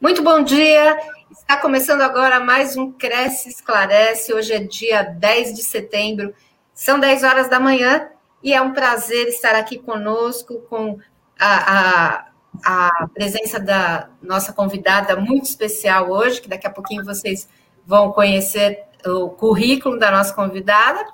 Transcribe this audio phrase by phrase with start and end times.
[0.00, 0.96] Muito bom dia.
[1.28, 4.32] Está começando agora mais um Cresce Esclarece.
[4.32, 6.32] Hoje é dia 10 de setembro,
[6.72, 8.08] são 10 horas da manhã
[8.40, 11.00] e é um prazer estar aqui conosco com
[11.36, 12.26] a, a,
[12.64, 17.48] a presença da nossa convidada muito especial hoje, que daqui a pouquinho vocês
[17.84, 21.04] vão conhecer o currículo da nossa convidada,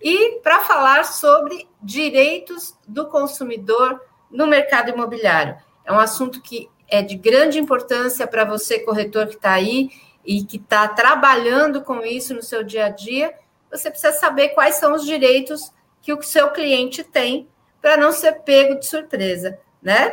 [0.00, 5.56] e para falar sobre direitos do consumidor no mercado imobiliário.
[5.84, 9.90] É um assunto que é de grande importância para você, corretor que está aí
[10.24, 13.32] e que está trabalhando com isso no seu dia a dia.
[13.70, 15.72] Você precisa saber quais são os direitos
[16.02, 17.48] que o seu cliente tem
[17.80, 20.12] para não ser pego de surpresa, né?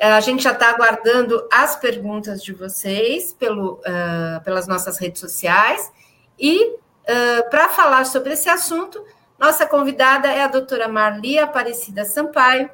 [0.00, 5.92] A gente já está aguardando as perguntas de vocês pelo, uh, pelas nossas redes sociais.
[6.38, 9.04] E uh, para falar sobre esse assunto,
[9.38, 12.70] nossa convidada é a doutora Marli Aparecida Sampaio,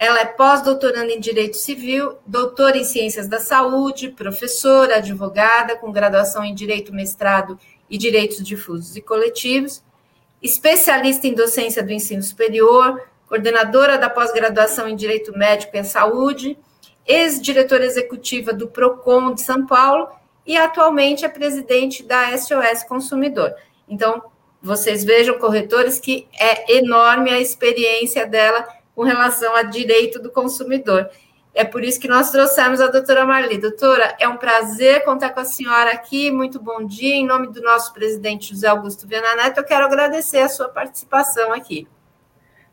[0.00, 6.42] ela é pós-doutoranda em Direito Civil, doutora em Ciências da Saúde, professora, advogada, com graduação
[6.42, 9.82] em Direito, mestrado e Direitos Difusos e Coletivos,
[10.40, 16.56] especialista em docência do ensino superior, coordenadora da pós-graduação em Direito Médico e Saúde,
[17.06, 20.08] ex-diretora executiva do PROCON de São Paulo
[20.46, 23.54] e atualmente é presidente da SOS Consumidor.
[23.86, 24.22] Então,
[24.62, 31.08] vocês vejam, corretores, que é enorme a experiência dela com relação a direito do consumidor.
[31.52, 33.58] É por isso que nós trouxemos a doutora Marli.
[33.58, 36.30] Doutora, é um prazer contar com a senhora aqui.
[36.30, 37.16] Muito bom dia.
[37.16, 41.52] Em nome do nosso presidente José Augusto Viana Neto, eu quero agradecer a sua participação
[41.52, 41.88] aqui.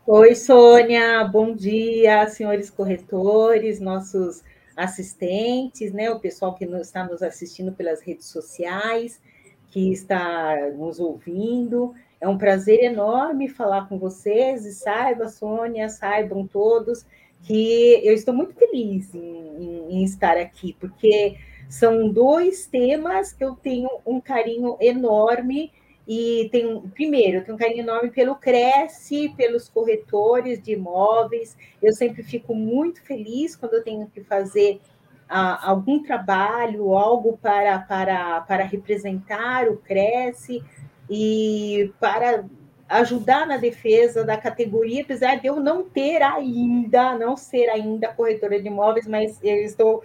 [0.06, 1.24] Oi, Sônia.
[1.24, 4.42] Bom dia, senhores corretores, nossos
[4.76, 6.10] assistentes, né?
[6.10, 9.20] O pessoal que está nos assistindo pelas redes sociais,
[9.66, 11.94] que está nos ouvindo.
[12.20, 17.06] É um prazer enorme falar com vocês e saiba, Sônia, saibam todos
[17.42, 21.36] que eu estou muito feliz em, em, em, estar aqui, porque
[21.68, 25.72] são dois temas que eu tenho um carinho enorme
[26.06, 31.54] e tenho, primeiro, eu tenho um carinho enorme pelo Cresce, pelos corretores de imóveis.
[31.82, 34.80] Eu sempre fico muito feliz quando eu tenho que fazer
[35.28, 40.64] ah, algum trabalho, algo para, para, para representar o Cresce,
[41.08, 42.44] e para
[42.88, 48.60] ajudar na defesa da categoria, apesar de eu não ter ainda, não ser ainda corretora
[48.60, 50.02] de imóveis, mas eu estou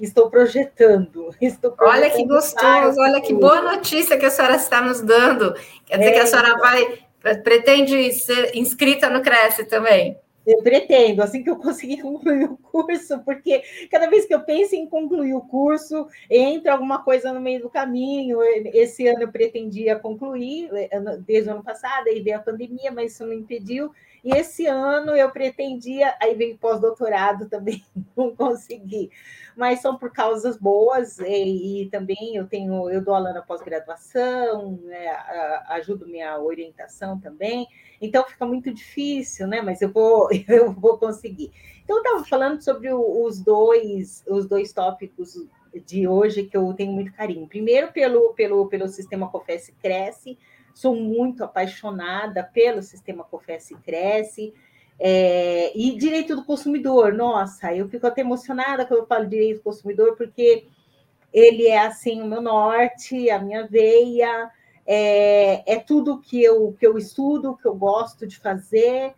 [0.00, 1.30] estou projetando.
[1.40, 5.54] Estou projetando olha que gostoso, olha que boa notícia que a senhora está nos dando.
[5.84, 6.98] Quer dizer é, que a senhora vai
[7.44, 10.18] pretende ser inscrita no Cresce também?
[10.44, 14.74] Eu pretendo, assim que eu conseguir concluir o curso, porque cada vez que eu penso
[14.74, 18.38] em concluir o curso, entra alguma coisa no meio do caminho.
[18.74, 20.68] Esse ano eu pretendia concluir,
[21.24, 23.92] desde o ano passado, aí veio a pandemia, mas isso não impediu.
[24.24, 27.84] E esse ano eu pretendia, aí veio pós-doutorado também,
[28.16, 29.10] não consegui.
[29.56, 34.78] Mas são por causas boas, e, e também eu tenho, eu dou aula na pós-graduação,
[34.84, 35.08] né,
[35.68, 37.66] ajudo minha orientação também.
[38.00, 39.60] Então fica muito difícil, né?
[39.60, 41.52] Mas eu vou, eu vou conseguir.
[41.84, 45.36] Então eu estava falando sobre os dois, os dois tópicos
[45.86, 47.46] de hoje que eu tenho muito carinho.
[47.48, 50.38] Primeiro pelo, pelo, pelo sistema Confesse Cresce,
[50.74, 54.52] sou muito apaixonada pelo sistema Confesse Cresce.
[54.98, 59.64] É, e direito do consumidor, nossa, eu fico até emocionada quando eu falo direito do
[59.64, 60.66] consumidor, porque
[61.32, 64.50] ele é assim o meu norte, a minha veia,
[64.86, 69.14] é, é tudo que eu, que eu estudo, que eu gosto de fazer.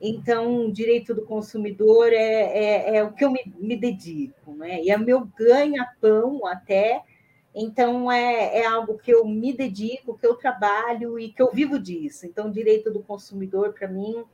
[0.00, 4.82] Então, direito do consumidor é, é, é o que eu me, me, dedico, né?
[4.82, 7.02] E é meu ganha-pão até.
[7.54, 11.78] Então, é, é algo que eu me dedico, que eu trabalho e que eu vivo
[11.78, 12.26] disso.
[12.26, 14.24] Então, direito do consumidor, para mim,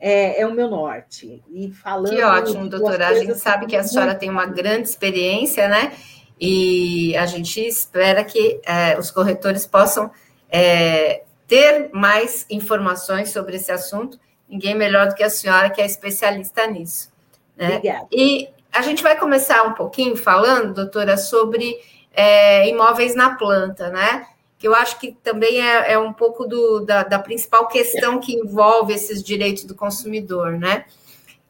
[0.00, 1.42] é, é, o meu norte.
[1.52, 2.14] E falando.
[2.14, 3.08] Que ótimo, doutora.
[3.08, 5.92] A gente sabe que a senhora tem uma grande experiência, né?
[6.40, 10.10] E a gente espera que é, os corretores possam
[10.48, 14.18] é, ter mais informações sobre esse assunto.
[14.48, 17.12] Ninguém melhor do que a senhora, que é especialista nisso.
[17.56, 17.76] Né?
[17.76, 18.06] Obrigada.
[18.10, 21.76] E a gente vai começar um pouquinho falando, doutora, sobre
[22.14, 24.26] é, imóveis na planta, né?
[24.58, 28.34] Que eu acho que também é, é um pouco do, da, da, principal questão que
[28.34, 30.84] envolve esses direitos do consumidor, né?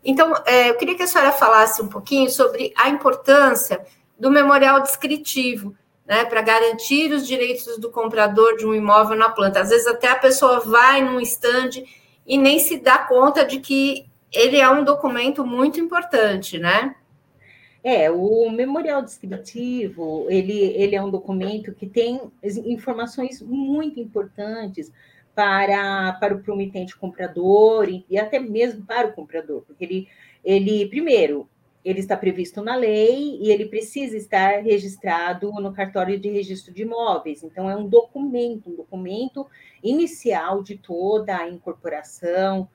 [0.02, 3.84] Então, é, eu queria que a senhora falasse um pouquinho sobre a importância
[4.18, 5.74] do memorial descritivo,
[6.06, 9.60] né, para garantir os direitos do comprador de um imóvel na planta.
[9.60, 11.84] Às vezes até a pessoa vai num estande
[12.26, 16.94] e nem se dá conta de que ele é um documento muito importante, né?
[17.86, 24.90] É, o memorial descritivo, ele, ele é um documento que tem informações muito importantes
[25.34, 30.08] para, para o promitente comprador e, e até mesmo para o comprador, porque ele,
[30.42, 31.46] ele primeiro,
[31.84, 36.82] ele está previsto na lei e ele precisa estar registrado no cartório de registro de
[36.82, 37.42] imóveis.
[37.42, 39.46] Então, é um documento, um documento
[39.82, 42.66] inicial de toda a incorporação.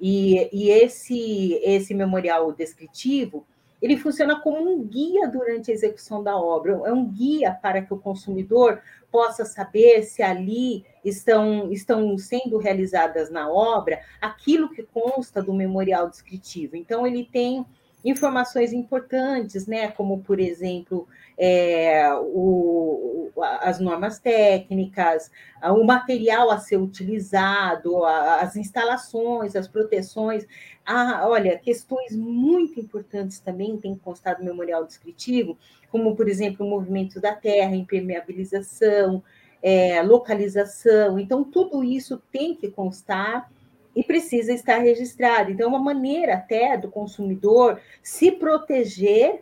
[0.00, 3.46] E, e esse, esse memorial descritivo,
[3.80, 7.92] ele funciona como um guia durante a execução da obra, é um guia para que
[7.92, 8.80] o consumidor
[9.10, 16.08] possa saber se ali estão, estão sendo realizadas na obra aquilo que consta do memorial
[16.08, 16.76] descritivo.
[16.76, 17.64] Então, ele tem
[18.04, 25.30] informações importantes, né, como, por exemplo, é, o, as normas técnicas,
[25.62, 30.46] o material a ser utilizado, as instalações, as proteções.
[30.84, 35.58] Ah, olha, questões muito importantes também têm constado no memorial descritivo,
[35.90, 39.22] como, por exemplo, o movimento da terra, impermeabilização,
[39.62, 41.18] é, localização.
[41.18, 43.50] Então, tudo isso tem que constar
[43.96, 45.50] e precisa estar registrado.
[45.50, 49.40] Então, é uma maneira até do consumidor se proteger,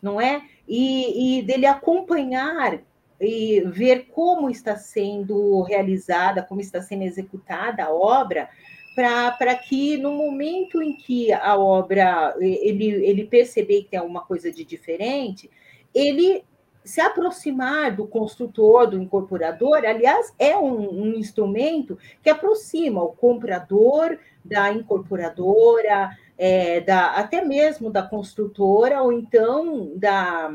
[0.00, 0.42] não é?
[0.66, 2.80] E, e dele acompanhar
[3.20, 8.48] e ver como está sendo realizada, como está sendo executada a obra,
[8.96, 14.50] para que no momento em que a obra ele, ele perceber que tem alguma coisa
[14.50, 15.50] de diferente,
[15.94, 16.42] ele
[16.84, 24.18] se aproximar do construtor, do incorporador, aliás, é um, um, instrumento que aproxima o comprador
[24.44, 30.50] da incorporadora, é, da, até mesmo da construtora, ou então da,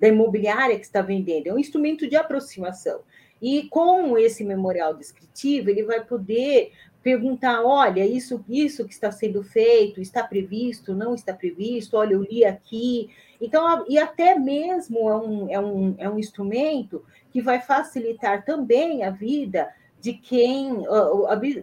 [0.00, 1.46] da imobiliária que está vendendo.
[1.46, 3.00] É um instrumento de aproximação.
[3.40, 6.72] E com esse memorial descritivo, ele vai poder
[7.02, 12.22] perguntar: olha, isso, isso que está sendo feito, está previsto, não está previsto, olha, eu
[12.22, 17.60] li aqui, então, e até mesmo é um, é um, é um instrumento que vai
[17.60, 19.68] facilitar também a vida
[20.04, 20.84] de quem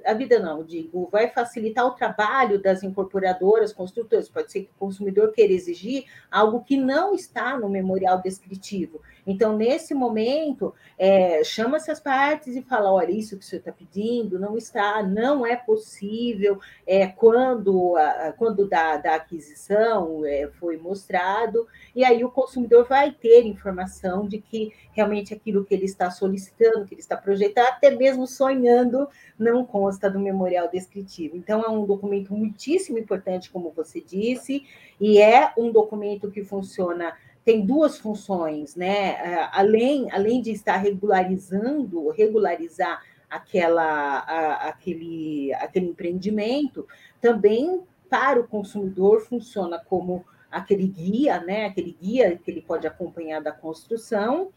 [0.04, 4.28] a vida não, digo, vai facilitar o trabalho das incorporadoras, construtoras.
[4.30, 9.00] Pode ser que o consumidor queira exigir algo que não está no memorial descritivo.
[9.28, 13.72] Então, nesse momento, é, chama-se as partes e fala: olha, isso que o senhor está
[13.72, 16.60] pedindo não está, não é possível.
[16.88, 17.94] É, quando
[18.40, 24.40] quando da, da aquisição é, foi mostrado, e aí o consumidor vai ter informação de
[24.40, 29.07] que realmente aquilo que ele está solicitando, que ele está projetando, até mesmo sonhando,
[29.38, 31.36] não consta do memorial descritivo.
[31.38, 34.66] Então, é um documento muitíssimo importante, como você disse,
[35.00, 37.13] e é um documento que funciona
[37.44, 39.13] tem duas funções, né?
[39.13, 46.88] É, além, além de estar regularizando, regularizar aquela, a, aquele, aquele empreendimento,
[47.19, 51.66] também para o consumidor funciona como aquele guia, né?
[51.66, 54.50] Aquele guia que ele pode acompanhar da construção,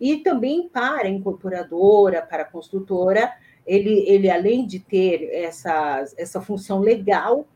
[0.00, 3.32] e também para a incorporadora, para a construtora,
[3.66, 7.46] ele, ele além de ter essa, essa função legal,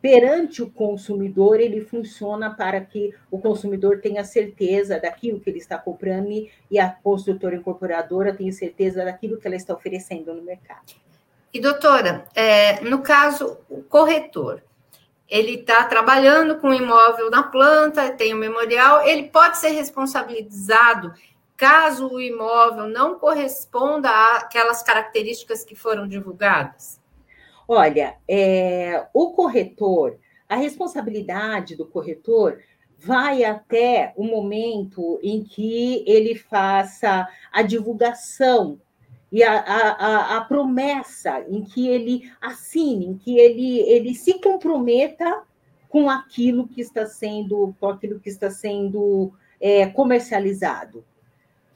[0.00, 5.76] perante o consumidor, ele funciona para que o consumidor tenha certeza daquilo que ele está
[5.76, 6.30] comprando
[6.70, 10.94] e a construtora incorporadora tenha certeza daquilo que ela está oferecendo no mercado.
[11.52, 14.62] E, doutora, é, no caso, o corretor,
[15.28, 21.12] ele está trabalhando com o imóvel na planta, tem o memorial, ele pode ser responsabilizado
[21.60, 24.08] caso o imóvel não corresponda
[24.38, 26.98] àquelas características que foram divulgadas?
[27.68, 32.62] Olha, é, o corretor, a responsabilidade do corretor
[32.96, 38.80] vai até o momento em que ele faça a divulgação
[39.30, 45.42] e a, a, a, promessa em que ele assine, em que ele, ele se comprometa
[45.90, 51.04] com aquilo que está sendo, com aquilo que está sendo é, comercializado.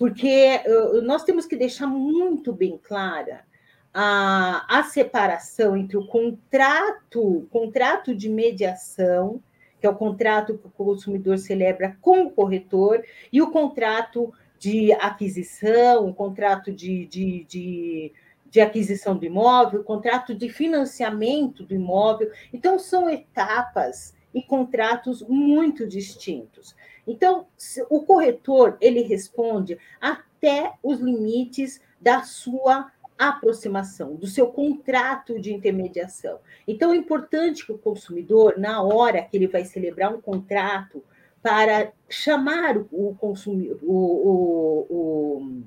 [0.05, 0.61] Porque
[1.03, 3.43] nós temos que deixar muito bem clara
[3.91, 9.43] a, a separação entre o contrato, contrato de mediação,
[9.81, 14.93] que é o contrato que o consumidor celebra com o corretor, e o contrato de
[14.93, 18.13] aquisição, o contrato de, de, de,
[18.51, 22.31] de aquisição do imóvel, o contrato de financiamento do imóvel.
[22.53, 26.75] Então, são etapas e contratos muito distintos.
[27.07, 27.47] Então,
[27.89, 36.41] o corretor ele responde até os limites da sua aproximação, do seu contrato de intermediação.
[36.67, 41.03] Então, é importante que o consumidor, na hora que ele vai celebrar um contrato,
[41.41, 45.63] para chamar o consumidor, o, o,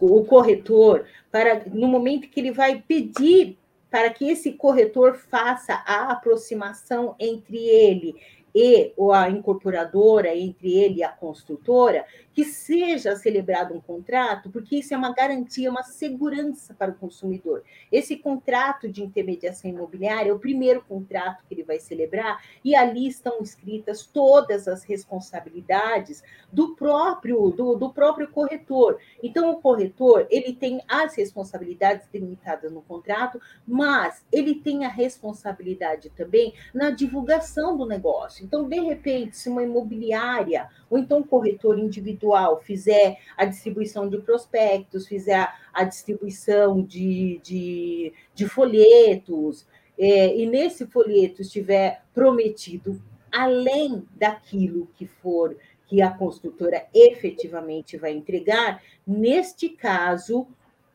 [0.00, 3.58] o, o corretor, para no momento que ele vai pedir
[3.90, 8.14] para que esse corretor faça a aproximação entre ele
[8.54, 12.04] e a incorporadora, entre ele e a construtora,
[12.38, 17.64] que seja celebrado um contrato, porque isso é uma garantia, uma segurança para o consumidor.
[17.90, 23.08] Esse contrato de intermediação imobiliária é o primeiro contrato que ele vai celebrar, e ali
[23.08, 29.00] estão escritas todas as responsabilidades do próprio, do, do próprio corretor.
[29.20, 36.08] Então, o corretor ele tem as responsabilidades delimitadas no contrato, mas ele tem a responsabilidade
[36.10, 38.44] também na divulgação do negócio.
[38.44, 42.27] Então, de repente, se uma imobiliária ou então um corretor individual
[42.60, 49.66] fizer a distribuição de prospectos, fizer a distribuição de, de, de folhetos,
[49.98, 55.56] é, e nesse folheto estiver prometido, além daquilo que for
[55.86, 60.46] que a construtora efetivamente vai entregar, neste caso,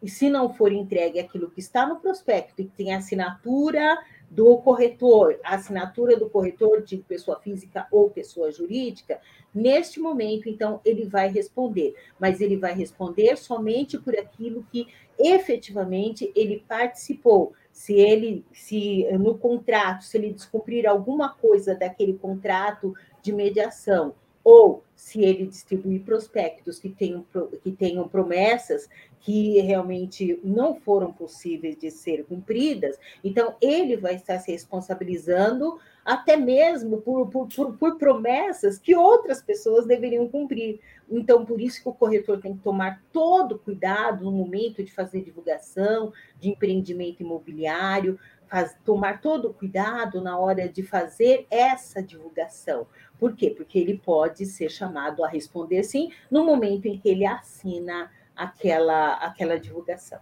[0.05, 3.97] se não for entregue aquilo que está no prospecto e que tem assinatura
[4.33, 9.21] do corretor, a assinatura do corretor de pessoa física ou pessoa jurídica,
[9.53, 14.87] neste momento, então, ele vai responder, mas ele vai responder somente por aquilo que
[15.19, 17.53] efetivamente ele participou.
[17.71, 24.83] Se ele, se no contrato, se ele descumprir alguma coisa daquele contrato de mediação, ou
[24.95, 27.25] se ele distribuir prospectos que tenham,
[27.61, 34.39] que tenham promessas que realmente não foram possíveis de ser cumpridas, então ele vai estar
[34.39, 40.79] se responsabilizando até mesmo por, por, por, por promessas que outras pessoas deveriam cumprir.
[41.09, 45.21] Então, por isso que o corretor tem que tomar todo cuidado no momento de fazer
[45.21, 52.87] divulgação de empreendimento imobiliário, faz, tomar todo cuidado na hora de fazer essa divulgação.
[53.17, 53.49] Por quê?
[53.49, 59.13] Porque ele pode ser chamado a responder sim no momento em que ele assina aquela,
[59.15, 60.19] aquela divulgação.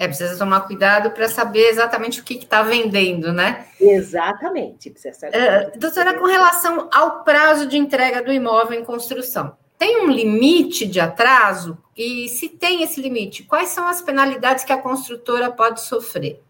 [0.00, 3.66] É, precisa tomar cuidado para saber exatamente o que está vendendo, né?
[3.78, 4.88] Exatamente.
[4.88, 10.02] Precisa saber uh, doutora, com relação ao prazo de entrega do imóvel em construção, tem
[10.02, 11.76] um limite de atraso?
[11.94, 16.42] E se tem esse limite, quais são as penalidades que a construtora pode sofrer?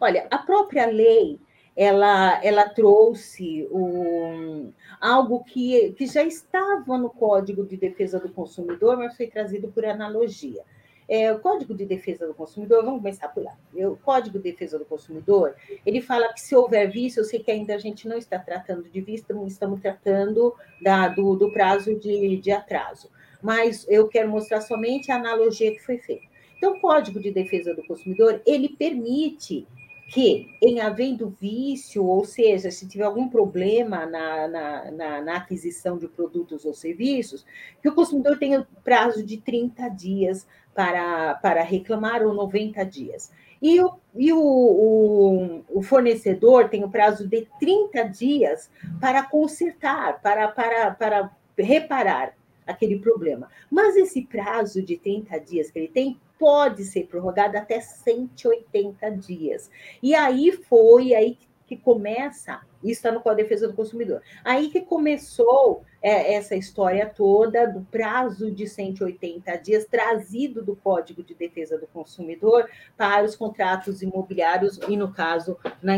[0.00, 1.38] Olha, a própria lei
[1.76, 8.96] ela, ela trouxe um, algo que, que já estava no Código de Defesa do Consumidor,
[8.96, 10.62] mas foi trazido por analogia.
[11.08, 13.56] É, o Código de Defesa do Consumidor, vamos começar por lá.
[13.74, 15.54] O Código de Defesa do Consumidor,
[15.86, 18.88] ele fala que se houver vício, eu sei que ainda a gente não está tratando
[18.88, 23.10] de vista, estamos tratando da, do, do prazo de, de atraso.
[23.42, 26.26] Mas eu quero mostrar somente a analogia que foi feita.
[26.58, 29.66] Então, o Código de Defesa do Consumidor, ele permite
[30.08, 35.98] que, em havendo vício, ou seja, se tiver algum problema na, na, na, na, aquisição
[35.98, 37.44] de produtos ou serviços,
[37.82, 43.30] que o consumidor tenha prazo de 30 dias para, para reclamar ou 90 dias.
[43.60, 50.22] E, o, e o, o, o fornecedor tem o prazo de 30 dias para consertar,
[50.22, 52.34] para, para, para reparar
[52.66, 53.50] aquele problema.
[53.70, 59.70] Mas esse prazo de 30 dias que ele tem pode ser prorrogado até 180 dias.
[60.02, 64.68] E aí foi aí que começa, isso está no Código de Defesa do Consumidor, aí
[64.70, 71.34] que começou é, essa história toda do prazo de 180 dias trazido do Código de
[71.34, 75.94] Defesa do Consumidor para os contratos imobiliários e, no caso, na,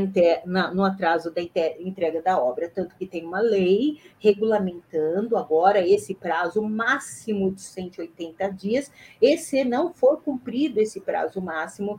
[0.46, 2.68] na, no atraso da entrega da obra.
[2.68, 9.64] Tanto que tem uma lei regulamentando agora esse prazo máximo de 180 dias, e se
[9.64, 11.98] não for cumprido esse prazo máximo,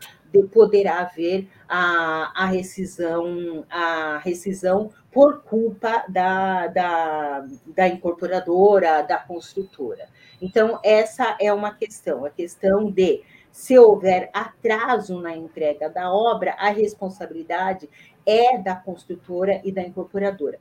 [0.52, 4.71] poderá haver a, a rescisão, a rescisão
[5.12, 10.08] por culpa da, da, da incorporadora, da construtora.
[10.42, 16.56] Então, essa é uma questão, a questão de se houver atraso na entrega da obra,
[16.58, 17.90] a responsabilidade
[18.26, 20.58] é da construtora e da incorporadora.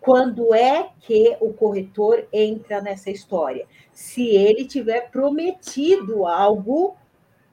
[0.00, 3.66] Quando é que o corretor entra nessa história?
[3.92, 6.96] Se ele tiver prometido algo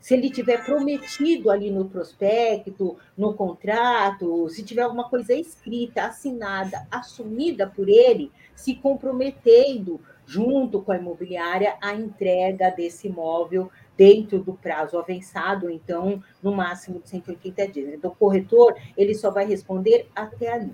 [0.08, 6.88] se ele tiver prometido ali no prospecto, no contrato, se tiver alguma coisa escrita, assinada,
[6.90, 14.54] assumida por ele, se comprometendo junto com a imobiliária a entrega desse imóvel dentro do
[14.54, 17.94] prazo avançado, então no máximo de 180 dias.
[17.94, 20.74] Então o corretor ele só vai responder até ali.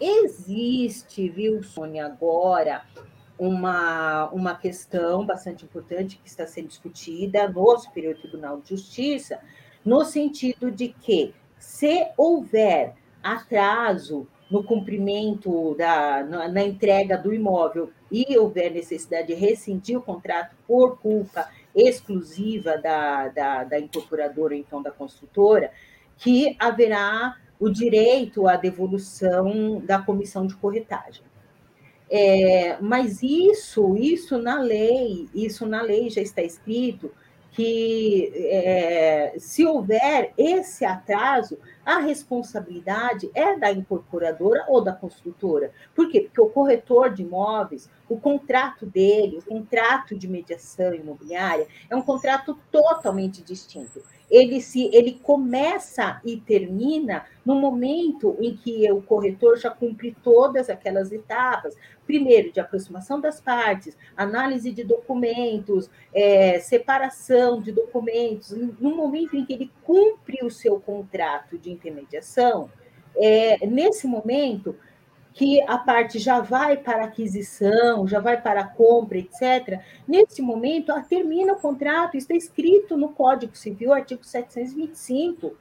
[0.00, 2.84] Existe, viu, Sônia, agora
[3.40, 9.40] uma, uma questão bastante importante que está sendo discutida no Superior Tribunal de Justiça,
[9.82, 17.90] no sentido de que, se houver atraso no cumprimento da na, na, entrega do imóvel
[18.10, 24.82] e houver necessidade de rescindir o contrato por culpa exclusiva da, da, da incorporadora, então
[24.82, 25.70] da construtora,
[26.16, 31.29] que haverá o direito à devolução da comissão de corretagem.
[32.10, 37.12] É, mas isso, isso na lei, isso na lei já está escrito
[37.52, 45.72] que é, se houver esse atraso, a responsabilidade é da incorporadora ou da construtora.
[45.94, 46.20] Por quê?
[46.20, 52.02] Porque o corretor de imóveis, o contrato dele, o contrato de mediação imobiliária, é um
[52.02, 59.58] contrato totalmente distinto ele se ele começa e termina no momento em que o corretor
[59.58, 67.60] já cumpre todas aquelas etapas, primeiro de aproximação das partes, análise de documentos, é, separação
[67.60, 72.70] de documentos, no momento em que ele cumpre o seu contrato de intermediação,
[73.16, 74.76] é, nesse momento
[75.32, 79.80] que a parte já vai para aquisição, já vai para a compra, etc.
[80.06, 85.56] Nesse momento, termina o contrato, está escrito no Código Civil, artigo 725,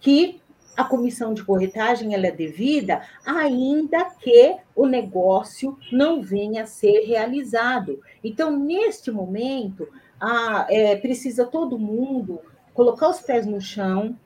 [0.00, 0.40] que
[0.76, 7.06] a comissão de corretagem ela é devida, ainda que o negócio não venha a ser
[7.06, 8.00] realizado.
[8.22, 9.88] Então, neste momento,
[10.20, 12.40] ah, é, precisa todo mundo
[12.72, 14.16] colocar os pés no chão,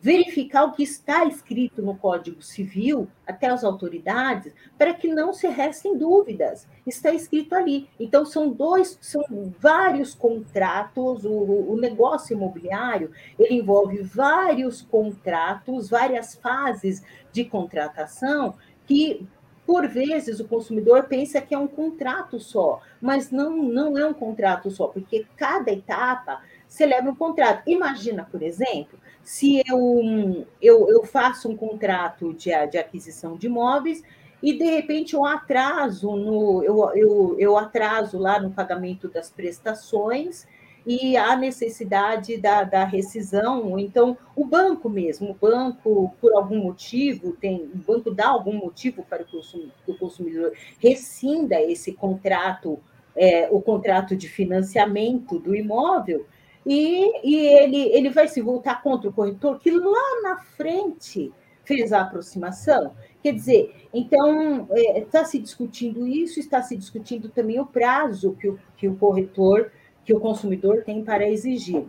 [0.00, 5.46] verificar o que está escrito no Código Civil, até as autoridades, para que não se
[5.46, 6.66] restem dúvidas.
[6.86, 7.88] Está escrito ali.
[7.98, 9.22] Então, são dois, são
[9.58, 18.54] vários contratos, o, o negócio imobiliário, ele envolve vários contratos, várias fases de contratação,
[18.86, 19.26] que
[19.66, 24.14] por vezes o consumidor pensa que é um contrato só, mas não, não é um
[24.14, 27.68] contrato só, porque cada etapa celebra um contrato.
[27.68, 34.02] Imagina, por exemplo, se eu, eu, eu faço um contrato de, de aquisição de imóveis
[34.42, 40.46] e de repente eu atraso no eu, eu, eu atraso lá no pagamento das prestações
[40.86, 47.32] e há necessidade da, da rescisão, então o banco mesmo, o banco, por algum motivo,
[47.32, 52.78] tem, o banco dá algum motivo para que o consumidor rescinda esse contrato,
[53.14, 56.26] é, o contrato de financiamento do imóvel,
[56.66, 61.32] e, e ele, ele vai se voltar contra o corretor que lá na frente
[61.64, 62.94] fez a aproximação.
[63.22, 68.48] Quer dizer, então está é, se discutindo isso, está se discutindo também o prazo que
[68.48, 69.70] o, que o corretor,
[70.04, 71.86] que o consumidor tem para exigir.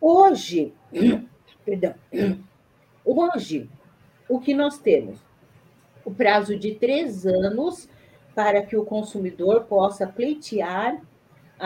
[0.00, 0.72] Hoje,
[1.64, 1.94] perdão,
[3.04, 3.68] hoje,
[4.28, 5.18] o que nós temos?
[6.04, 7.88] O prazo de três anos
[8.34, 11.00] para que o consumidor possa pleitear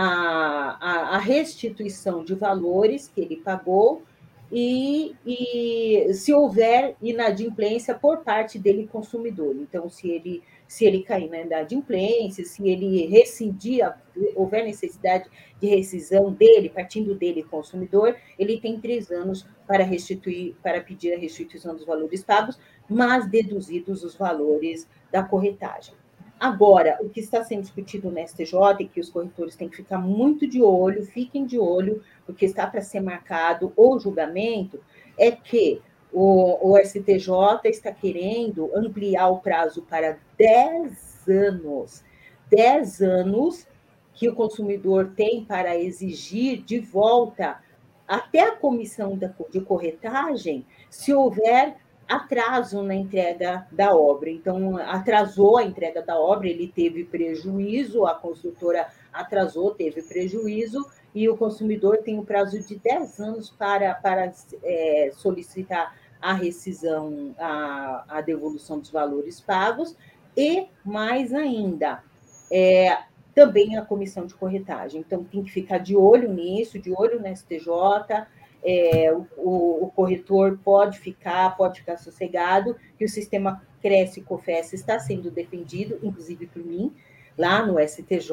[0.01, 4.03] a, a, restituição de valores que ele pagou
[4.51, 9.55] e, e, se houver inadimplência por parte dele consumidor.
[9.57, 13.89] Então, se ele se ele cair na inadimplência, se ele rescindir,
[14.35, 15.29] houver necessidade
[15.61, 21.19] de rescisão dele, partindo dele consumidor, ele tem três anos para restituir, para pedir a
[21.19, 25.95] restituição dos valores pagos, mas deduzidos os valores da corretagem.
[26.39, 29.99] Agora, o que está sendo discutido no STJ e que os corretores têm que ficar
[29.99, 34.81] muito de olho, fiquem de olho, porque está para ser marcado o julgamento,
[35.19, 35.81] é que
[36.13, 42.05] o, o STJ está querendo ampliar o prazo para 10 anos.
[42.51, 43.67] 10 anos
[44.13, 47.61] que o consumidor tem para exigir de volta
[48.07, 49.19] até a comissão
[49.51, 51.77] de corretagem, se houver
[52.09, 54.31] atraso na entrega da obra.
[54.31, 61.29] Então, atrasou a entrega da obra, ele teve prejuízo, a construtora atrasou, teve prejuízo, e
[61.29, 68.05] o consumidor tem um prazo de 10 anos para, para é, solicitar a rescisão, a,
[68.09, 69.97] a devolução dos valores pagos,
[70.37, 72.03] e mais ainda,
[72.51, 72.99] é,
[73.35, 75.01] também a comissão de corretagem.
[75.01, 78.27] Então, tem que ficar de olho nisso, de olho na STJ,
[78.65, 84.99] é, o, o, corretor pode ficar, pode ficar sossegado, que o sistema Cresce Confessa está
[84.99, 86.93] sendo defendido, inclusive por mim,
[87.37, 88.31] lá no STJ,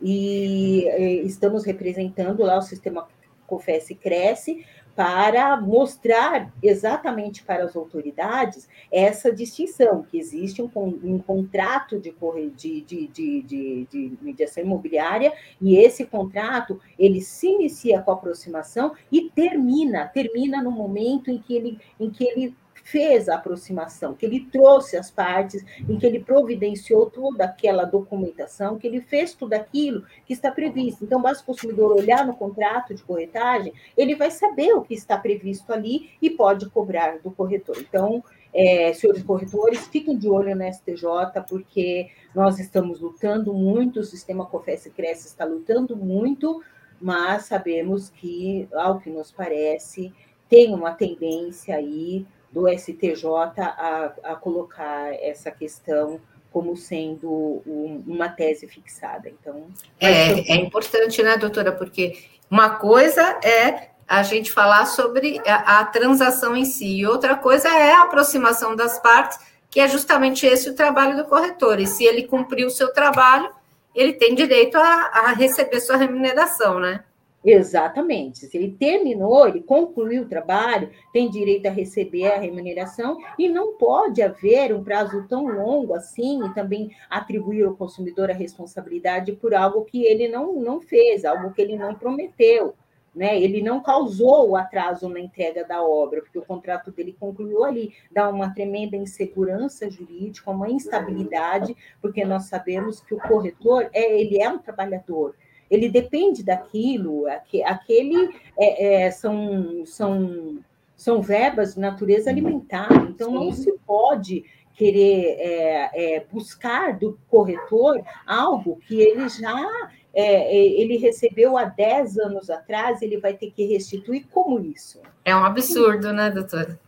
[0.00, 3.08] e, e estamos representando lá o sistema
[3.46, 11.98] Confesse Cresce, para mostrar exatamente para as autoridades essa distinção, que existe um, um contrato
[11.98, 12.14] de,
[12.54, 18.92] de, de, de, de mediação imobiliária, e esse contrato ele se inicia com a aproximação
[19.10, 24.26] e termina, termina no momento em que ele, em que ele fez a aproximação, que
[24.26, 29.54] ele trouxe as partes, em que ele providenciou toda aquela documentação, que ele fez tudo
[29.54, 31.04] aquilo que está previsto.
[31.04, 35.16] Então, basta o consumidor olhar no contrato de corretagem, ele vai saber o que está
[35.16, 37.76] previsto ali e pode cobrar do corretor.
[37.78, 38.22] Então,
[38.54, 41.06] é, senhores corretores, fiquem de olho na STJ,
[41.48, 46.62] porque nós estamos lutando muito, o sistema COFES Cresce está lutando muito,
[47.00, 50.12] mas sabemos que, ao que nos parece,
[50.48, 53.24] tem uma tendência aí do STJ
[53.58, 56.20] a, a colocar essa questão
[56.52, 59.28] como sendo um, uma tese fixada.
[59.28, 61.72] Então, é, é importante, né, doutora?
[61.72, 62.18] Porque
[62.50, 67.68] uma coisa é a gente falar sobre a, a, transação em si, e outra coisa
[67.68, 69.38] é a aproximação das partes,
[69.70, 71.80] que é justamente esse o trabalho do corretor.
[71.80, 73.50] E se ele cumprir o seu trabalho,
[73.94, 77.02] ele tem direito a, a receber sua remuneração, né?
[77.44, 78.46] Exatamente.
[78.46, 83.76] Se ele terminou, ele concluiu o trabalho, tem direito a receber a remuneração e não
[83.76, 89.54] pode haver um prazo tão longo assim e também atribuir ao consumidor a responsabilidade por
[89.54, 92.74] algo que ele não, não fez, algo que ele não prometeu.
[93.14, 93.38] Né?
[93.38, 97.92] Ele não causou o atraso na entrega da obra, porque o contrato dele concluiu ali,
[98.10, 104.40] dá uma tremenda insegurança jurídica, uma instabilidade, porque nós sabemos que o corretor é ele
[104.40, 105.34] é um trabalhador,
[105.72, 107.24] ele depende daquilo,
[107.64, 110.58] aquele é, é, são, são,
[110.94, 113.34] são verbas de natureza alimentar, então Sim.
[113.34, 120.66] não se pode querer é, é, buscar do corretor algo que ele já é, é
[120.80, 125.00] ele recebeu há 10 anos atrás, ele vai ter que restituir como isso?
[125.24, 126.78] É um absurdo, né, doutora?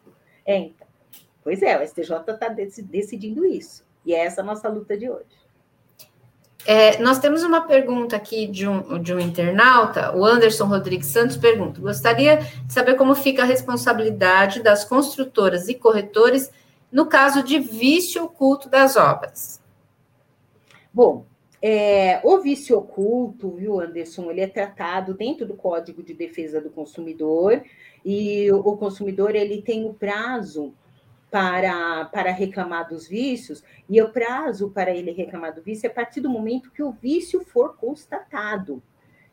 [0.45, 0.87] É, então.
[1.43, 3.85] Pois é, o STJ está decidindo isso.
[4.05, 5.44] E é essa a nossa luta de hoje.
[6.67, 11.37] É, nós temos uma pergunta aqui de um, de um internauta, o Anderson Rodrigues Santos
[11.37, 16.51] pergunta: gostaria de saber como fica a responsabilidade das construtoras e corretores
[16.91, 19.61] no caso de vício oculto das obras.
[20.93, 21.27] Bom,
[21.61, 26.71] é, o vício oculto, viu, Anderson, ele é tratado dentro do Código de Defesa do
[26.71, 27.63] Consumidor
[28.05, 30.73] e o, o consumidor ele tem o prazo
[31.35, 35.93] para, para reclamar dos vícios, e o prazo para ele reclamar do vício é a
[35.93, 38.81] partir do momento que o vício for constatado.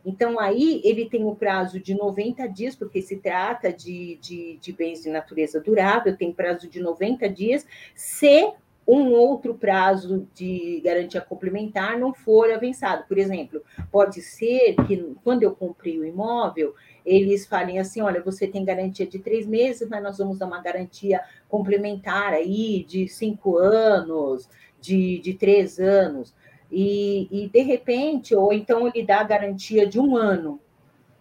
[0.03, 4.73] Então, aí ele tem o prazo de 90 dias, porque se trata de, de, de
[4.73, 8.51] bens de natureza durável, tem prazo de 90 dias, se
[8.87, 13.05] um outro prazo de garantia complementar não for avançado.
[13.07, 16.73] Por exemplo, pode ser que quando eu comprei o imóvel,
[17.05, 20.61] eles falem assim: olha, você tem garantia de três meses, mas nós vamos dar uma
[20.61, 26.33] garantia complementar aí de cinco anos, de, de três anos.
[26.71, 30.59] E, e de repente, ou então ele dá a garantia de um ano,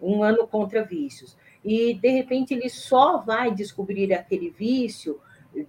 [0.01, 1.37] um ano contra vícios.
[1.63, 5.19] E de repente ele só vai descobrir aquele vício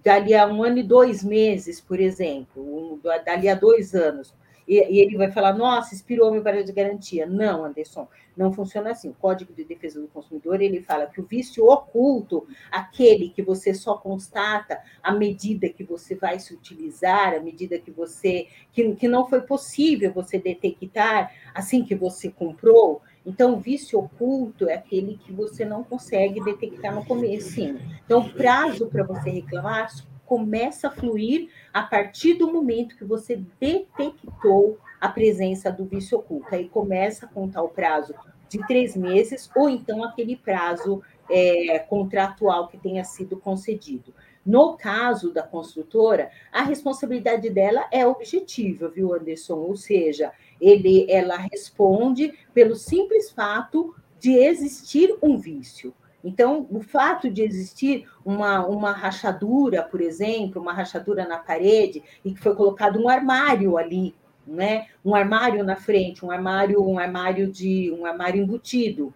[0.03, 4.33] dali a um ano e dois meses, por exemplo, um, dali a dois anos.
[4.67, 7.25] E, e, ele vai falar, nossa, expirou meu período de garantia.
[7.25, 9.09] Não, Anderson, não funciona assim.
[9.09, 13.73] O Código de Defesa do Consumidor, ele fala que o vício oculto, aquele que você
[13.73, 19.07] só constata à medida que você vai se utilizar, à medida que você, que, que
[19.07, 25.17] não foi possível você detectar assim que você comprou, então, o vício oculto é aquele
[25.17, 27.61] que você não consegue detectar no começo.
[28.05, 29.89] Então, o prazo para você reclamar
[30.25, 36.53] começa a fluir a partir do momento que você detectou a presença do vício oculto.
[36.53, 38.13] Aí começa a contar o prazo
[38.49, 44.13] de três meses, ou então aquele prazo é, contratual que tenha sido concedido.
[44.45, 49.55] No caso da construtora, a responsabilidade dela é objetiva, viu, Anderson?
[49.55, 55.93] Ou seja, ele, ela responde pelo simples fato de existir um vício.
[56.23, 62.33] Então, o fato de existir uma, uma rachadura, por exemplo, uma rachadura na parede, e
[62.33, 64.15] que foi colocado um armário ali,
[64.47, 64.87] né?
[65.03, 69.13] Um armário na frente, um armário, um armário de um armário embutido.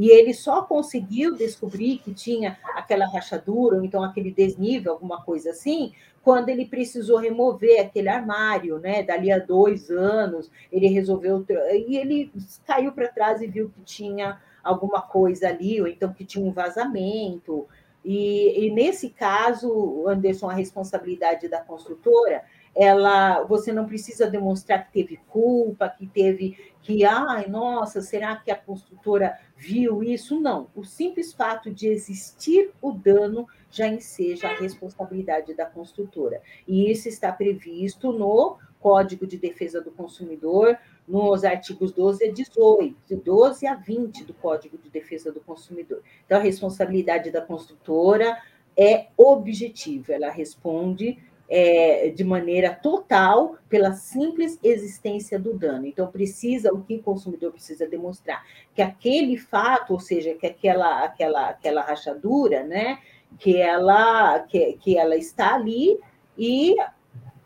[0.00, 5.50] E ele só conseguiu descobrir que tinha aquela rachadura, ou então aquele desnível, alguma coisa
[5.50, 9.02] assim, quando ele precisou remover aquele armário, né?
[9.02, 11.44] Dali a dois anos, ele resolveu.
[11.86, 12.32] E ele
[12.64, 16.50] caiu para trás e viu que tinha alguma coisa ali, ou então que tinha um
[16.50, 17.68] vazamento.
[18.02, 22.42] E, e nesse caso, Anderson, a responsabilidade da construtora,
[22.74, 28.50] ela, você não precisa demonstrar que teve culpa, que teve que, ai, nossa, será que
[28.50, 30.40] a construtora viu isso?
[30.40, 30.68] Não.
[30.74, 36.40] O simples fato de existir o dano já enseja a responsabilidade da construtora.
[36.66, 43.16] E isso está previsto no Código de Defesa do Consumidor, nos artigos 12 a 18,
[43.16, 46.02] 12 a 20 do Código de Defesa do Consumidor.
[46.24, 48.38] Então, a responsabilidade da construtora
[48.76, 51.18] é objetiva, ela responde
[51.50, 55.84] é, de maneira total pela simples existência do dano.
[55.84, 58.46] Então, precisa, o que o consumidor precisa demonstrar?
[58.72, 63.00] Que aquele fato, ou seja, que aquela, aquela, aquela rachadura, né,
[63.36, 65.98] que ela, que, que ela está ali
[66.38, 66.76] e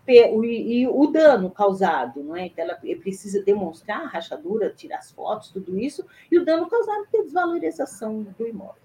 [0.07, 2.45] e, e, o dano causado, não é?
[2.45, 7.07] Então, ela precisa demonstrar a rachadura, tirar as fotos, tudo isso, e o dano causado
[7.11, 8.84] é a desvalorização do imóvel.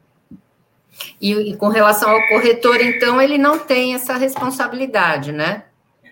[1.22, 5.66] E, e, com relação ao corretor, então, ele não tem essa responsabilidade, né?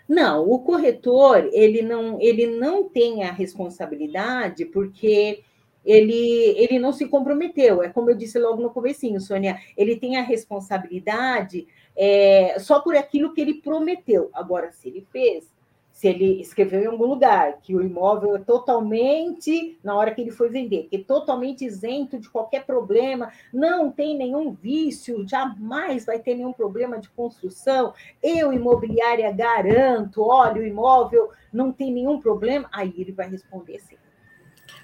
[0.08, 5.44] Não, o corretor ele não, ele não tem a responsabilidade porque
[5.84, 7.84] ele, ele não se comprometeu.
[7.84, 12.96] É como eu disse logo no comecinho, Sônia, ele tem a responsabilidade é, só por
[12.96, 14.30] aquilo que ele prometeu.
[14.34, 15.52] Agora, se ele fez,
[15.98, 20.30] se ele escreveu em algum lugar que o imóvel é totalmente, na hora que ele
[20.30, 26.20] foi vender, que é totalmente isento de qualquer problema, não tem nenhum vício, jamais vai
[26.20, 32.70] ter nenhum problema de construção, eu, imobiliária, garanto, olha, o imóvel não tem nenhum problema,
[32.72, 33.98] aí ele vai responder sim.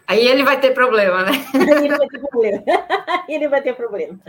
[0.08, 1.32] Aí ele vai ter problema, né?
[1.54, 2.64] Aí ele vai ter problema.
[3.30, 4.20] ele vai ter problema.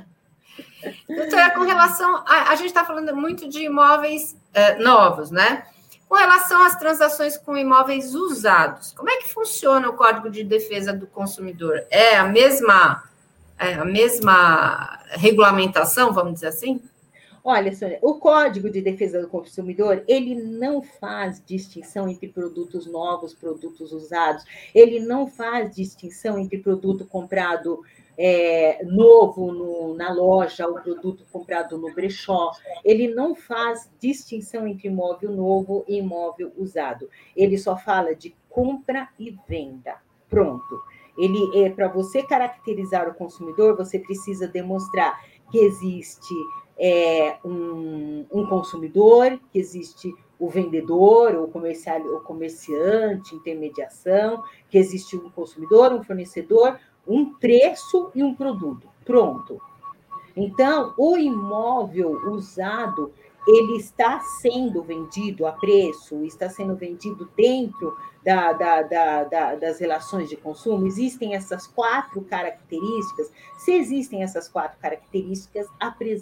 [1.09, 2.17] Doutora, com relação.
[2.27, 5.65] A, a gente está falando muito de imóveis é, novos, né?
[6.09, 10.93] Com relação às transações com imóveis usados, como é que funciona o Código de Defesa
[10.93, 11.85] do Consumidor?
[11.91, 13.05] É a mesma,
[13.59, 16.81] é a mesma regulamentação, vamos dizer assim?
[17.47, 23.35] Olha, Sônia, o Código de Defesa do Consumidor, ele não faz distinção entre produtos novos,
[23.35, 24.43] produtos usados.
[24.75, 27.83] Ele não faz distinção entre produto comprado
[28.19, 32.53] é, novo no, na loja, o produto comprado no brechó.
[32.85, 37.09] Ele não faz distinção entre imóvel novo e imóvel usado.
[37.37, 39.97] Ele só fala de compra e venda.
[40.29, 40.83] Pronto.
[41.17, 46.35] Ele é para você caracterizar o consumidor, você precisa demonstrar que existe
[46.77, 55.17] é, um, um, consumidor, que existe o vendedor, o comercial, o comerciante, intermediação, que existe
[55.17, 58.89] um consumidor, um fornecedor, um preço e um produto.
[59.05, 59.61] Pronto.
[60.37, 63.13] Então, o imóvel usado,
[63.47, 70.29] ele está sendo vendido a preço, está sendo vendido dentro da, da, da, das relações
[70.29, 70.87] de consumo.
[70.87, 73.31] Existem essas quatro características.
[73.59, 75.67] Se existem essas quatro características,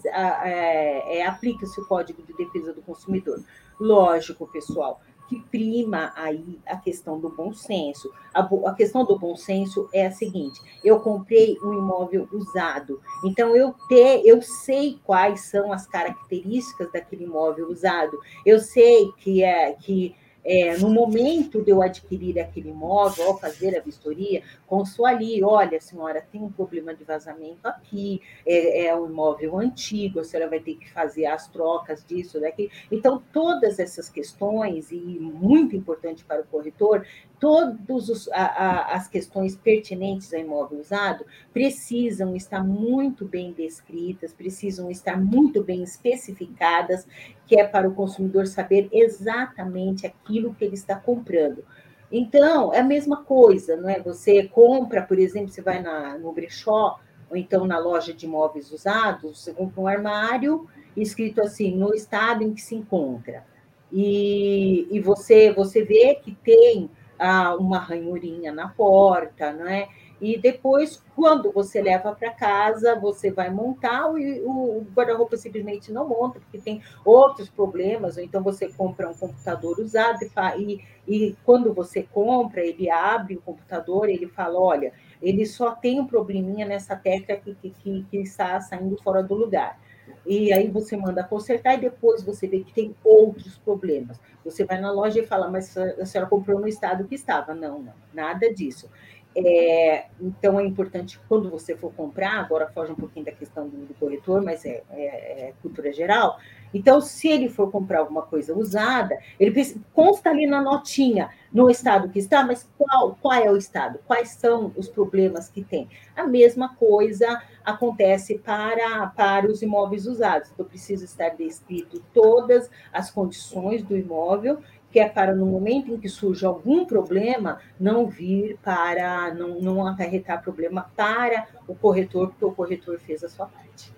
[0.07, 3.43] é, é, aplica-se o Código de Defesa do Consumidor.
[3.81, 5.01] Lógico, pessoal,
[5.33, 8.13] que prima aí a questão do bom senso.
[8.35, 13.57] A, a, questão do bom senso é a seguinte: eu comprei um imóvel usado, então
[13.57, 18.19] eu ter, eu sei quais são as características daquele imóvel usado.
[18.45, 20.15] Eu sei que é que
[20.45, 26.25] é, no momento de eu adquirir aquele imóvel, fazer a vistoria, constou ali, olha, senhora,
[26.33, 30.75] tem um problema de vazamento aqui, é, é um imóvel antigo, a senhora vai ter
[30.75, 32.71] que fazer as trocas disso, daqui.
[32.91, 37.07] Então, todas essas questões, e muito importante para o corretor,
[37.43, 45.61] todas as questões pertinentes ao imóvel usado precisam estar muito bem descritas, precisam estar muito
[45.61, 47.05] bem especificadas,
[47.45, 51.65] que é para o consumidor saber exatamente aquilo que ele está comprando.
[52.13, 53.99] Então, é a mesma coisa, não é?
[53.99, 58.71] Você compra, por exemplo, você vai na, no brechó, ou então na loja de imóveis
[58.71, 63.45] usados, você compra um armário escrito assim, no estado em que se encontra.
[63.91, 66.89] E, e você, você vê que tem
[67.23, 69.89] ah, uma ranhurinha na porta, não é?
[70.21, 76.09] E depois, quando você leva para casa, você vai montar, e o guarda-roupa simplesmente não
[76.09, 80.21] monta, porque tem outros problemas, ou então você compra um computador usado
[80.59, 86.01] e, e quando você compra, ele abre o computador, ele fala, olha, ele só tem
[86.01, 89.77] um probleminha nessa tecla que, que, que está saindo fora do lugar.
[90.25, 94.21] E aí você manda consertar e depois você vê que tem outros problemas.
[94.45, 97.55] Você vai na loja e fala, mas a senhora comprou no estado que estava.
[97.55, 98.89] Não, não, nada disso.
[99.35, 103.87] É, então é importante quando você for comprar, agora foge um pouquinho da questão do,
[103.87, 106.39] do corretor, mas é, é, é, cultura geral.
[106.73, 112.09] Então, se ele for comprar alguma coisa usada, ele consta ali na notinha no estado
[112.09, 113.99] que está, mas qual, qual é o estado?
[114.07, 115.89] Quais são os problemas que tem?
[116.17, 120.51] A mesma coisa acontece para, para os imóveis usados.
[120.53, 124.61] Então, precisa estar descrito todas as condições do imóvel
[124.93, 129.87] que é para no momento em que surge algum problema, não vir para, não, não
[129.87, 133.91] acarretar problema para o corretor, porque o corretor fez a sua parte.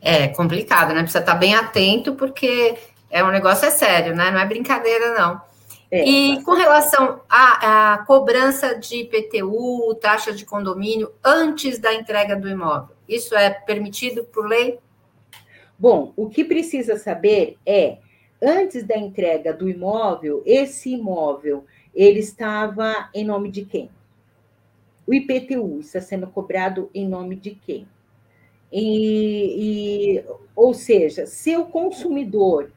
[0.00, 1.02] É complicado, né?
[1.02, 2.76] Precisa estar bem atento, porque
[3.10, 4.30] é um negócio é sério, né?
[4.30, 5.40] Não é brincadeira, não.
[5.90, 12.36] É, e com relação à, à, cobrança de IPTU, taxa de condomínio, antes da entrega
[12.36, 14.78] do imóvel, isso é permitido por lei?
[15.76, 17.98] Bom, o que precisa saber é
[18.40, 23.90] antes da entrega do imóvel, esse imóvel ele estava em nome de quem?
[25.04, 27.88] O IPTU está sendo cobrado em nome de quem?
[28.72, 32.70] E, e, ou seja, se o consumidor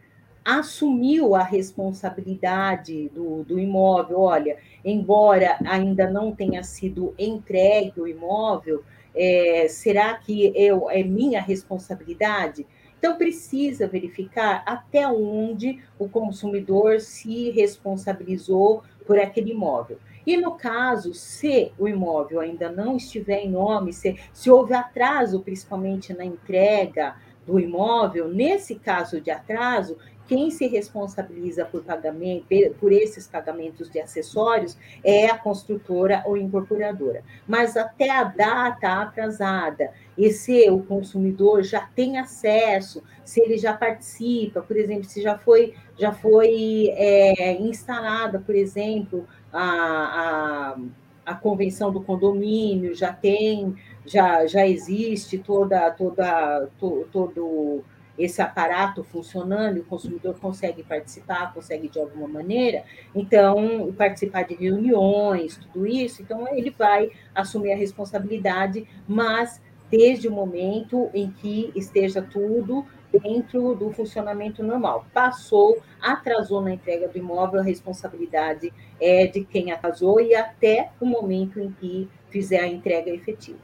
[0.44, 8.84] assumiu a responsabilidade do, do imóvel, olha, embora ainda não tenha sido entregue o imóvel,
[9.16, 12.66] É, será que eu, é minha responsabilidade?
[12.98, 20.00] Então, precisa verificar até onde o consumidor se responsabilizou por aquele imóvel.
[20.26, 25.42] E no caso, se o imóvel ainda não estiver em nome, se, se houve atraso,
[25.42, 32.46] principalmente na entrega do imóvel, nesse caso de atraso, quem se responsabiliza por pagamento,
[32.80, 37.24] por esses pagamentos de acessórios é a construtora ou incorporadora.
[37.48, 43.74] Mas até a data atrasada, e se o consumidor já tem acesso, se ele já
[43.74, 50.78] participa, por exemplo, se já foi, já foi é, instalada, por exemplo, a, a,
[51.26, 57.84] a convenção do condomínio, já tem, já, já existe toda, toda, to, todo
[58.18, 62.84] esse aparato funcionando, o consumidor consegue participar, consegue de alguma maneira,
[63.16, 70.32] então, participar de reuniões, tudo isso, então ele vai assumir a responsabilidade, mas desde o
[70.32, 72.86] momento em que esteja tudo
[73.20, 75.06] dentro do funcionamento normal.
[75.14, 81.06] Passou, atrasou na entrega do imóvel, a responsabilidade é de quem atrasou e até o
[81.06, 83.60] momento em que fizer a entrega efetiva.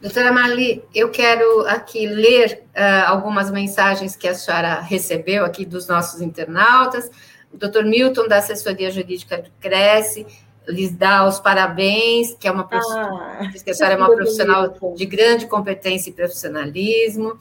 [0.00, 5.86] Doutora Marli, eu quero aqui ler uh, algumas mensagens que a senhora recebeu aqui dos
[5.86, 7.10] nossos internautas.
[7.52, 10.26] O doutor Milton, da assessoria jurídica do Cresce,
[10.66, 15.04] lhes dá os parabéns, que é uma ah, que a senhora é uma profissional de
[15.04, 17.38] grande competência e profissionalismo.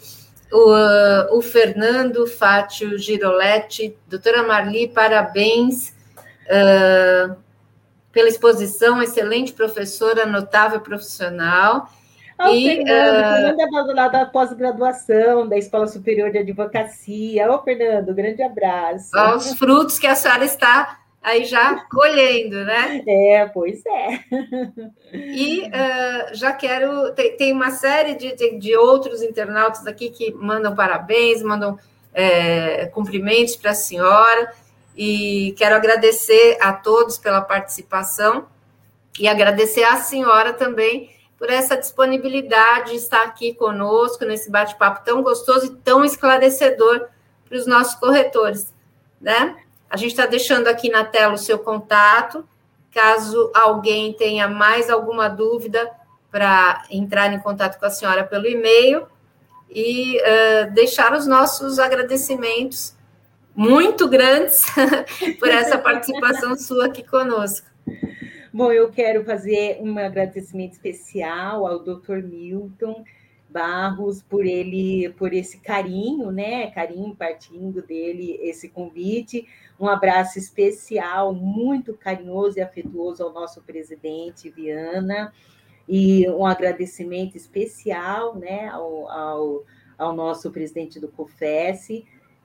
[0.51, 5.93] O, o Fernando Fátio Giroletti, doutora Marli, parabéns
[6.45, 7.35] uh,
[8.11, 11.87] pela exposição, excelente professora, notável profissional.
[12.37, 13.55] Ao e, Fernando, uh...
[13.57, 17.51] Fernando é lá da pós-graduação, da Escola Superior de Advocacia.
[17.51, 19.11] Ô, Fernando, grande abraço.
[19.35, 23.03] Os frutos que a senhora está aí já colhendo, né?
[23.07, 24.23] É, pois é.
[25.13, 27.13] E uh, já quero.
[27.13, 31.77] Tem, tem uma série de, de, de, outros internautas aqui que mandam parabéns, mandam
[32.13, 34.53] é, cumprimentos para a senhora.
[34.95, 38.47] E quero agradecer a todos pela participação
[39.19, 45.23] e agradecer à senhora também por essa disponibilidade de estar aqui conosco nesse bate-papo tão
[45.23, 47.07] gostoso e tão esclarecedor
[47.47, 48.73] para os nossos corretores,
[49.21, 49.55] né?
[49.89, 52.47] A gente está deixando aqui na tela o seu contato,
[52.91, 55.89] caso alguém tenha mais alguma dúvida
[56.31, 59.07] para entrar em contato com a senhora pelo e-mail
[59.69, 62.95] e uh, deixar os nossos agradecimentos
[63.55, 64.63] muito grandes
[65.39, 67.67] por essa participação sua aqui conosco.
[68.53, 72.23] Bom, eu quero fazer um agradecimento especial ao Dr.
[72.23, 73.03] Milton
[73.49, 76.69] Barros por ele, por esse carinho, né?
[76.71, 79.47] Carinho partindo dele esse convite.
[79.79, 85.33] Um abraço especial, muito carinhoso e afetuoso ao nosso presidente Viana
[85.89, 89.65] e um agradecimento especial, né, ao, ao,
[89.97, 92.03] ao nosso presidente do COFES,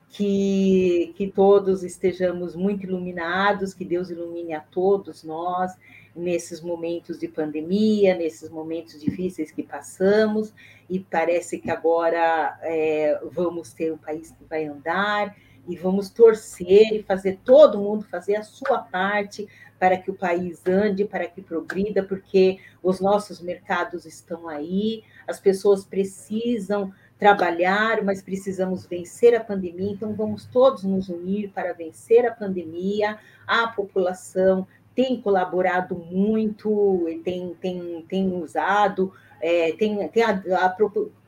[0.09, 5.73] que, que todos estejamos muito iluminados, que Deus ilumine a todos nós
[6.15, 10.53] nesses momentos de pandemia, nesses momentos difíceis que passamos,
[10.89, 15.35] e parece que agora é, vamos ter um país que vai andar,
[15.67, 19.47] e vamos torcer e fazer todo mundo fazer a sua parte
[19.79, 25.39] para que o país ande, para que progrida, porque os nossos mercados estão aí, as
[25.39, 32.25] pessoas precisam trabalhar, mas precisamos vencer a pandemia, então vamos todos nos unir para vencer
[32.25, 33.17] a pandemia.
[33.47, 39.11] A população tem colaborado muito, tem, tem, tem usado,
[39.45, 40.31] é, tem, tem a,
[40.65, 40.69] a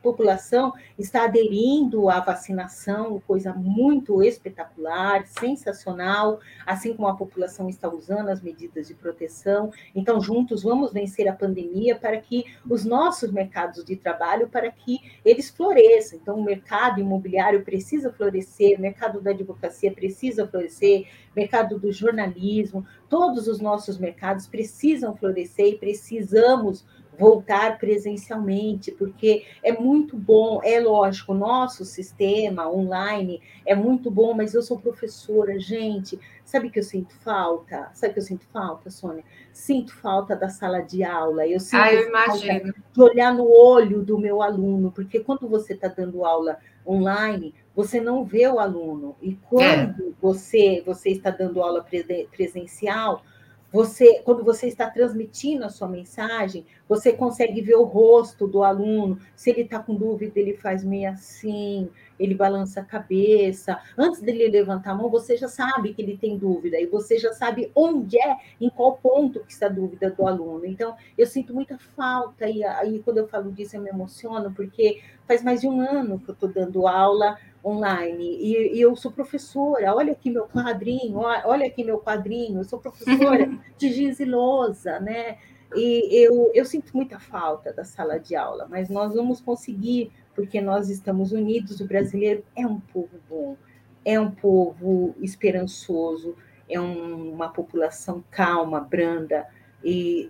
[0.01, 8.29] população está aderindo à vacinação, coisa muito espetacular, sensacional, assim como a população está usando
[8.29, 9.71] as medidas de proteção.
[9.93, 14.99] Então, juntos vamos vencer a pandemia para que os nossos mercados de trabalho, para que
[15.23, 16.17] eles floresçam.
[16.19, 22.83] Então, o mercado imobiliário precisa florescer, o mercado da advocacia precisa florescer, mercado do jornalismo,
[23.07, 26.83] todos os nossos mercados precisam florescer e precisamos
[27.17, 34.33] voltar presencialmente, porque é muito bom, é lógico, o nosso sistema online é muito bom,
[34.33, 37.89] mas eu sou professora, gente, sabe que eu sinto falta?
[37.93, 39.23] Sabe que eu sinto falta, Sônia?
[39.51, 42.73] Sinto falta da sala de aula, eu sinto ah, eu imagino.
[42.93, 47.99] de olhar no olho do meu aluno, porque quando você está dando aula online, você
[47.99, 50.11] não vê o aluno, e quando é.
[50.21, 51.85] você, você está dando aula
[52.31, 53.23] presencial,
[53.71, 59.19] você, quando você está transmitindo a sua mensagem, você consegue ver o rosto do aluno.
[59.35, 63.77] Se ele está com dúvida, ele faz meio assim, ele balança a cabeça.
[63.97, 67.33] Antes dele levantar a mão, você já sabe que ele tem dúvida, e você já
[67.33, 70.65] sabe onde é, em qual ponto que está a dúvida do aluno.
[70.65, 75.01] Então, eu sinto muita falta, e aí quando eu falo disso, eu me emociono, porque
[75.27, 77.37] faz mais de um ano que eu estou dando aula
[77.67, 78.37] online.
[78.39, 82.79] E, e, eu sou professora, olha aqui meu quadrinho, olha aqui meu quadrinho, eu sou
[82.79, 85.37] professora de giz e lousa, né?
[85.75, 90.61] E eu, eu sinto muita falta da sala de aula, mas nós vamos conseguir, porque
[90.61, 91.81] nós estamos unidos.
[91.81, 93.57] O brasileiro é um povo bom,
[94.05, 96.35] é um povo esperançoso,
[96.69, 99.45] é um, uma população calma, branda,
[99.83, 100.29] e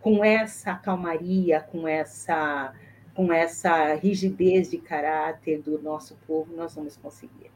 [0.00, 2.72] com essa calmaria, com essa
[3.18, 7.50] com essa rigidez de caráter do nosso povo, nós vamos conseguir.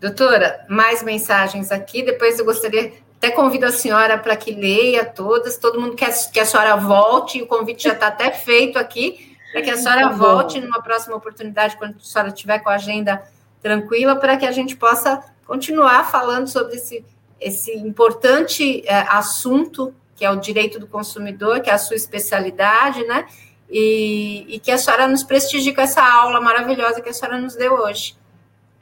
[0.00, 2.02] Doutora, mais mensagens aqui.
[2.02, 5.58] Depois eu gostaria, até convido a senhora para que leia todas.
[5.58, 9.62] Todo mundo quer que a senhora volte, o convite já está até feito aqui, para
[9.62, 13.22] que a senhora tá volte numa próxima oportunidade, quando a senhora estiver com a agenda
[13.62, 17.04] tranquila, para que a gente possa continuar falando sobre esse,
[17.40, 23.04] esse importante é, assunto, que é o direito do consumidor, que é a sua especialidade,
[23.04, 23.24] né?
[23.70, 27.56] E, e que a senhora nos prestigie com essa aula maravilhosa que a senhora nos
[27.56, 28.16] deu hoje.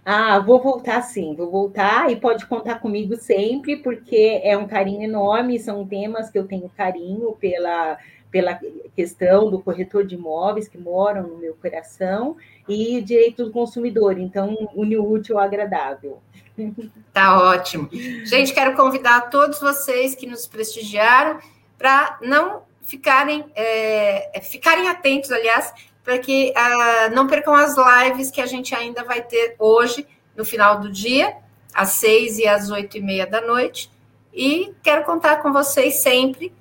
[0.05, 5.03] Ah, vou voltar sim, vou voltar e pode contar comigo sempre, porque é um carinho
[5.03, 7.97] enorme, são temas que eu tenho carinho pela,
[8.31, 8.61] pela
[8.95, 12.37] questão do corretor de imóveis que moram no meu coração
[12.69, 16.21] e direito do consumidor, então une o útil ao agradável.
[17.13, 17.89] Tá ótimo.
[18.25, 21.39] Gente, quero convidar todos vocês que nos prestigiaram
[21.79, 25.73] para não ficarem, é, é, ficarem atentos, aliás,
[26.05, 30.07] para que uh, não percam as lives que a gente ainda vai ter hoje,
[30.37, 31.35] no final do dia,
[31.73, 33.91] às seis e às oito e meia da noite.
[34.33, 36.53] E quero contar com vocês sempre,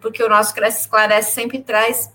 [0.00, 2.10] porque o nosso Cresce Esclarece sempre traz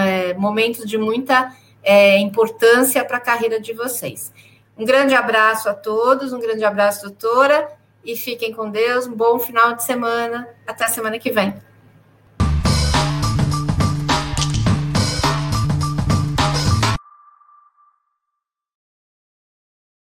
[0.00, 4.32] é, momentos de muita é, importância para a carreira de vocês.
[4.78, 7.68] Um grande abraço a todos, um grande abraço, doutora,
[8.04, 10.48] e fiquem com Deus, um bom final de semana.
[10.66, 11.54] Até a semana que vem.